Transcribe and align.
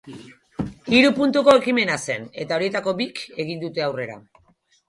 Hiru 0.93 1.11
puntuko 1.19 1.53
ekimena 1.59 1.99
zen, 2.05 2.25
eta 2.45 2.57
horietako 2.59 2.97
bik 3.03 3.25
egin 3.45 3.63
dute 3.67 3.89
aurrera. 3.91 4.19